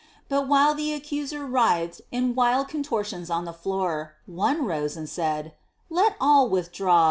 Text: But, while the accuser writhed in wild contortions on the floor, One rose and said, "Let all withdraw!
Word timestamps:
But, 0.29 0.47
while 0.47 0.73
the 0.73 0.93
accuser 0.93 1.45
writhed 1.45 2.01
in 2.11 2.33
wild 2.33 2.67
contortions 2.69 3.29
on 3.29 3.45
the 3.45 3.53
floor, 3.53 4.13
One 4.25 4.65
rose 4.65 4.97
and 4.97 5.07
said, 5.07 5.53
"Let 5.91 6.15
all 6.19 6.49
withdraw! 6.49 6.99